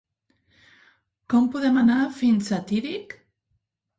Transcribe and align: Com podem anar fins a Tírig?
Com 1.33 1.51
podem 1.57 1.77
anar 1.83 1.99
fins 2.21 2.51
a 2.57 2.61
Tírig? 2.71 3.17